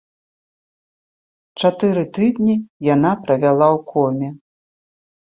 [1.63, 2.55] Чатыры тыдні
[2.87, 4.29] яна правяла ў коме.